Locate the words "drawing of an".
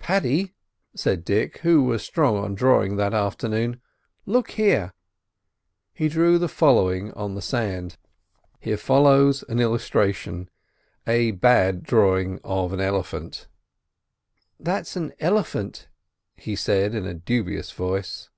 11.84-12.80